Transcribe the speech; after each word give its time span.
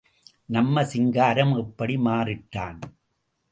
நம்ம 0.49 0.83
சிங்காரம் 0.85 1.53
எப்படி 1.57 1.97
மாறிட்டான்? 1.97 2.79